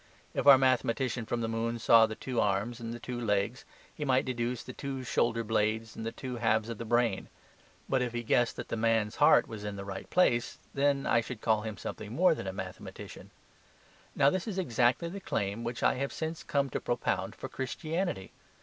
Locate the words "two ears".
2.99-3.65